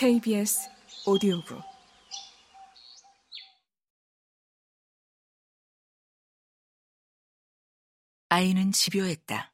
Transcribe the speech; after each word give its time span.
KBS 0.00 0.70
오디오북 1.04 1.62
아이는 8.30 8.72
집요했다. 8.72 9.52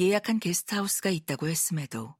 예약한 0.00 0.40
게스트하우스가 0.40 1.10
있다고 1.10 1.46
했음에도 1.46 2.16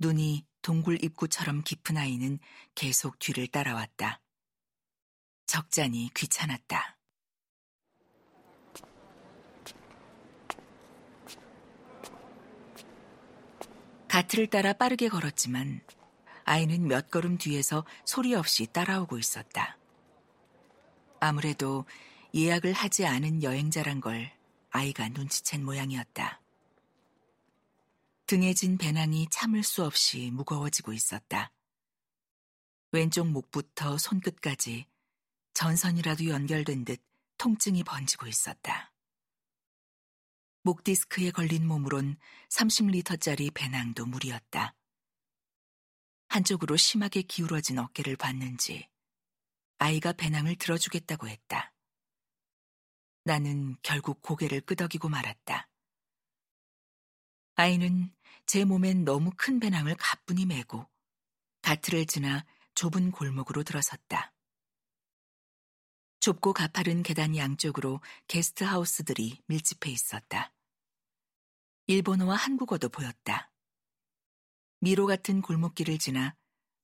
눈이 0.00 0.46
동굴 0.60 1.02
입구처럼 1.02 1.64
깊은 1.64 1.96
아이는 1.96 2.40
계속 2.74 3.18
뒤를 3.18 3.46
따라왔다. 3.46 4.20
적잖이 5.46 6.10
귀찮았다. 6.14 6.98
가트를 14.08 14.48
따라 14.48 14.74
빠르게 14.74 15.08
걸었지만 15.08 15.80
아이는 16.44 16.86
몇 16.86 17.10
걸음 17.10 17.38
뒤에서 17.38 17.84
소리 18.04 18.34
없이 18.34 18.66
따라오고 18.66 19.18
있었다. 19.18 19.78
아무래도 21.20 21.84
예약을 22.34 22.72
하지 22.72 23.06
않은 23.06 23.42
여행자란 23.42 24.00
걸 24.00 24.32
아이가 24.70 25.08
눈치챈 25.08 25.62
모양이었다. 25.62 26.40
등에 28.26 28.54
진 28.54 28.78
배낭이 28.78 29.28
참을 29.30 29.62
수 29.62 29.84
없이 29.84 30.30
무거워지고 30.32 30.92
있었다. 30.92 31.52
왼쪽 32.90 33.28
목부터 33.28 33.98
손끝까지 33.98 34.86
전선이라도 35.54 36.28
연결된 36.28 36.84
듯 36.84 37.02
통증이 37.36 37.84
번지고 37.84 38.26
있었다. 38.26 38.92
목 40.62 40.84
디스크에 40.84 41.30
걸린 41.30 41.66
몸으론 41.66 42.16
30리터짜리 42.48 43.52
배낭도 43.52 44.06
무리였다. 44.06 44.74
한쪽으로 46.32 46.78
심하게 46.78 47.20
기울어진 47.20 47.78
어깨를 47.78 48.16
봤는지 48.16 48.88
아이가 49.76 50.14
배낭을 50.14 50.56
들어주겠다고 50.56 51.28
했다. 51.28 51.74
나는 53.24 53.76
결국 53.82 54.22
고개를 54.22 54.62
끄덕이고 54.62 55.10
말았다. 55.10 55.68
아이는 57.56 58.14
제 58.46 58.64
몸엔 58.64 59.04
너무 59.04 59.30
큰 59.36 59.60
배낭을 59.60 59.94
가뿐히 59.98 60.46
메고 60.46 60.88
가트를 61.60 62.06
지나 62.06 62.46
좁은 62.74 63.10
골목으로 63.10 63.62
들어섰다. 63.62 64.32
좁고 66.20 66.54
가파른 66.54 67.02
계단 67.02 67.36
양쪽으로 67.36 68.00
게스트하우스들이 68.28 69.42
밀집해 69.48 69.90
있었다. 69.90 70.54
일본어와 71.88 72.36
한국어도 72.36 72.88
보였다. 72.88 73.51
미로 74.82 75.06
같은 75.06 75.42
골목길을 75.42 75.96
지나 75.98 76.34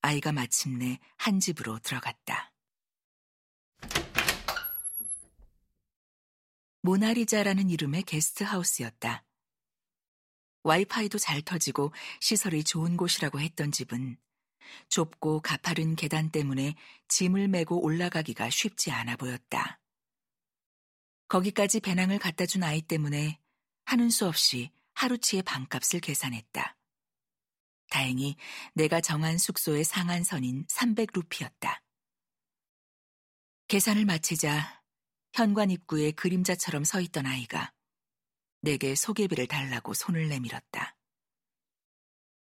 아이가 0.02 0.30
마침내 0.30 1.00
한 1.16 1.40
집으로 1.40 1.80
들어갔다. 1.80 2.52
모나리자라는 6.82 7.70
이름의 7.70 8.04
게스트하우스였다. 8.04 9.24
와이파이도 10.62 11.18
잘 11.18 11.42
터지고 11.42 11.92
시설이 12.20 12.62
좋은 12.62 12.96
곳이라고 12.96 13.40
했던 13.40 13.72
집은 13.72 14.16
좁고 14.90 15.40
가파른 15.40 15.96
계단 15.96 16.30
때문에 16.30 16.76
짐을 17.08 17.48
메고 17.48 17.82
올라가기가 17.82 18.48
쉽지 18.48 18.92
않아 18.92 19.16
보였다. 19.16 19.80
거기까지 21.26 21.80
배낭을 21.80 22.20
갖다 22.20 22.46
준 22.46 22.62
아이 22.62 22.80
때문에 22.80 23.40
하는 23.86 24.08
수 24.08 24.24
없이 24.28 24.70
하루치의 24.94 25.42
방값을 25.42 25.98
계산했다. 25.98 26.77
다행히 27.90 28.36
내가 28.74 29.00
정한 29.00 29.38
숙소의 29.38 29.84
상한선인 29.84 30.66
300루피였다. 30.66 31.80
계산을 33.68 34.04
마치자 34.04 34.82
현관 35.32 35.70
입구에 35.70 36.12
그림자처럼 36.12 36.84
서 36.84 37.00
있던 37.00 37.26
아이가 37.26 37.72
내게 38.60 38.94
소개비를 38.94 39.46
달라고 39.46 39.94
손을 39.94 40.28
내밀었다. 40.28 40.96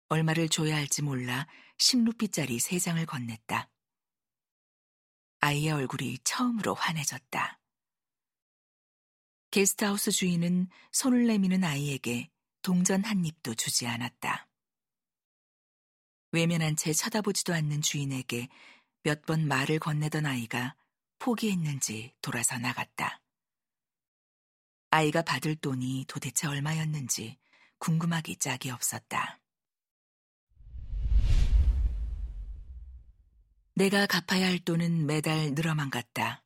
얼마를 0.08 0.48
줘야 0.48 0.76
할지 0.76 1.02
몰라 1.02 1.46
10루피짜리 1.78 2.58
3장을 2.58 3.04
건넸다. 3.06 3.68
아이의 5.40 5.72
얼굴이 5.72 6.18
처음으로 6.24 6.74
환해졌다. 6.74 7.60
게스트하우스 9.50 10.10
주인은 10.10 10.68
손을 10.92 11.26
내미는 11.26 11.62
아이에게 11.64 12.30
동전 12.62 13.04
한 13.04 13.24
입도 13.24 13.54
주지 13.54 13.86
않았다. 13.86 14.47
외면한 16.32 16.76
채 16.76 16.92
쳐다보지도 16.92 17.54
않는 17.54 17.82
주인에게 17.82 18.48
몇 19.02 19.22
번 19.24 19.46
말을 19.48 19.78
건네던 19.78 20.26
아이가 20.26 20.74
포기했는지 21.18 22.14
돌아서 22.20 22.58
나갔다. 22.58 23.20
아이가 24.90 25.22
받을 25.22 25.56
돈이 25.56 26.04
도대체 26.08 26.46
얼마였는지 26.46 27.38
궁금하기 27.78 28.36
짝이 28.36 28.70
없었다. 28.70 29.40
내가 33.74 34.06
갚아야 34.06 34.46
할 34.46 34.58
돈은 34.58 35.06
매달 35.06 35.52
늘어만 35.54 35.90
갔다. 35.90 36.42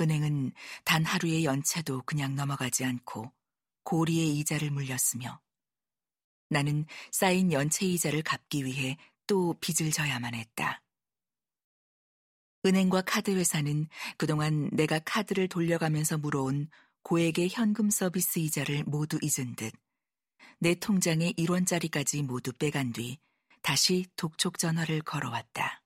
은행은 0.00 0.52
단 0.84 1.04
하루의 1.04 1.44
연체도 1.44 2.02
그냥 2.02 2.34
넘어가지 2.34 2.84
않고 2.84 3.32
고리의 3.84 4.38
이자를 4.38 4.70
물렸으며 4.70 5.40
나는 6.48 6.86
쌓인 7.10 7.52
연체 7.52 7.86
이자를 7.86 8.22
갚기 8.22 8.64
위해 8.64 8.96
또 9.26 9.54
빚을 9.60 9.90
져야만 9.90 10.34
했다. 10.34 10.82
은행과 12.64 13.02
카드 13.02 13.30
회사는 13.30 13.88
그동안 14.16 14.68
내가 14.72 14.98
카드를 14.98 15.48
돌려가면서 15.48 16.18
물어온 16.18 16.68
고액의 17.02 17.50
현금 17.50 17.90
서비스 17.90 18.38
이자를 18.40 18.84
모두 18.84 19.18
잊은 19.22 19.54
듯 19.54 19.72
내 20.58 20.74
통장에 20.74 21.32
1원짜리까지 21.32 22.24
모두 22.24 22.52
빼간 22.52 22.92
뒤 22.92 23.18
다시 23.60 24.06
독촉 24.16 24.58
전화를 24.58 25.02
걸어왔다. 25.02 25.82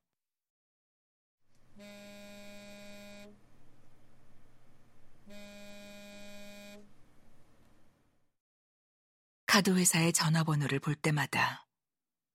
카드 9.53 9.77
회사의 9.77 10.13
전화번호를 10.13 10.79
볼 10.79 10.95
때마다 10.95 11.67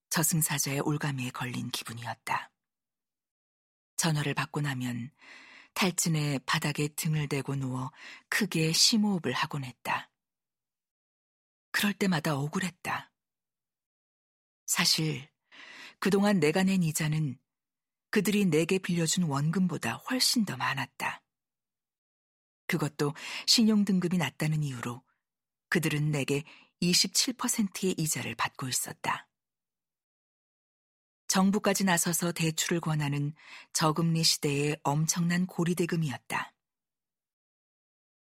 저승사자의 0.10 0.82
올가미에 0.82 1.30
걸린 1.30 1.72
기분이었다. 1.72 2.52
전화를 3.96 4.34
받고 4.34 4.60
나면 4.60 5.12
탈진에 5.76 6.40
바닥에 6.40 6.90
등을 6.90 7.30
대고 7.30 7.56
누워 7.56 7.94
크게 8.28 8.74
심호흡을 8.74 9.32
하곤 9.32 9.64
했다. 9.64 10.12
그럴 11.72 11.94
때마다 11.94 12.36
억울했다. 12.36 13.14
사실 14.66 15.30
그동안 16.00 16.42
내가 16.42 16.64
낸 16.64 16.84
이자는 16.84 17.40
그들이 18.10 18.44
내게 18.44 18.78
빌려준 18.78 19.24
원금보다 19.24 19.94
훨씬 20.10 20.44
더 20.44 20.58
많았다. 20.58 21.24
그것도 22.68 23.14
신용등급이 23.48 24.18
낮다는 24.18 24.64
이유로 24.64 25.02
그들은 25.70 26.12
내게 26.12 26.44
27%의 26.82 27.96
이자를 27.98 28.36
받고 28.36 28.68
있었다. 28.68 29.28
정부까지 31.28 31.84
나서서 31.84 32.32
대출을 32.32 32.80
권하는 32.80 33.34
저금리 33.74 34.24
시대의 34.24 34.78
엄청난 34.84 35.46
고리대금이었다. 35.48 36.54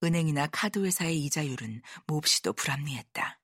은행이나 0.05 0.47
카드회사의 0.49 1.23
이자율은 1.25 1.83
몹시도 2.07 2.53
불합리했다. 2.55 3.41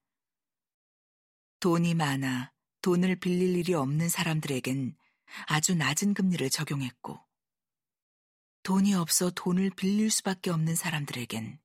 돈이 1.61 1.95
많아 1.95 2.53
돈을 2.83 3.17
빌릴 3.17 3.57
일이 3.57 3.75
없는 3.75 4.09
사람들에겐 4.09 4.97
아주 5.47 5.75
낮은 5.75 6.15
금리를 6.15 6.49
적용했고, 6.49 7.21
돈이 8.63 8.95
없어 8.95 9.31
돈을 9.31 9.71
빌릴 9.71 10.11
수밖에 10.11 10.51
없는 10.51 10.75
사람들에겐 10.75 11.61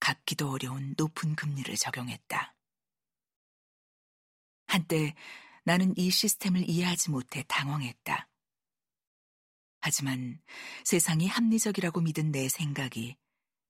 갚기도 0.00 0.50
어려운 0.50 0.94
높은 0.96 1.34
금리를 1.36 1.74
적용했다. 1.76 2.55
한때 4.76 5.14
나는 5.64 5.94
이 5.96 6.10
시스템을 6.10 6.68
이해하지 6.68 7.10
못해 7.10 7.44
당황했다. 7.48 8.28
하지만 9.80 10.40
세상이 10.84 11.28
합리적이라고 11.28 12.02
믿은 12.02 12.30
내 12.30 12.48
생각이 12.48 13.16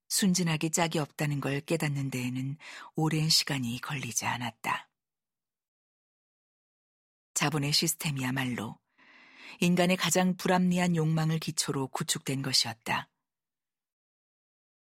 순진하게 0.08 0.70
짝이 0.70 0.98
없다는 0.98 1.40
걸 1.40 1.60
깨닫는 1.60 2.10
데에는 2.10 2.58
오랜 2.96 3.28
시간이 3.28 3.80
걸리지 3.80 4.26
않았다. 4.26 4.90
자본의 7.34 7.72
시스템이야말로 7.72 8.78
인간의 9.60 9.96
가장 9.96 10.36
불합리한 10.36 10.96
욕망을 10.96 11.38
기초로 11.38 11.88
구축된 11.88 12.42
것이었다. 12.42 13.08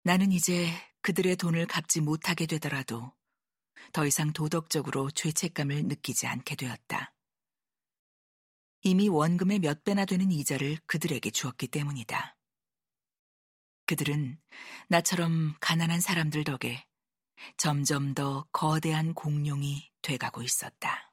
나는 0.02 0.32
이제 0.32 0.70
그들의 1.02 1.36
돈을 1.36 1.66
갚지 1.66 2.00
못하게 2.00 2.46
되더라도 2.46 3.15
더 3.92 4.06
이상 4.06 4.32
도덕적으로 4.32 5.10
죄책감을 5.10 5.84
느끼지 5.84 6.26
않게 6.26 6.56
되었다. 6.56 7.12
이미 8.82 9.08
원금의 9.08 9.58
몇 9.60 9.84
배나 9.84 10.04
되는 10.04 10.30
이자를 10.30 10.78
그들에게 10.86 11.30
주었기 11.30 11.68
때문이다. 11.68 12.36
그들은 13.86 14.38
나처럼 14.88 15.54
가난한 15.60 16.00
사람들 16.00 16.44
덕에 16.44 16.84
점점 17.56 18.14
더 18.14 18.46
거대한 18.52 19.14
공룡이 19.14 19.90
돼가고 20.02 20.42
있었다. 20.42 21.05